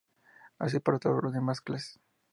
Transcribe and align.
Así 0.57 0.79
para 0.79 0.97
todas 0.97 1.23
las 1.23 1.31
demás 1.33 1.61
clases. 1.61 1.99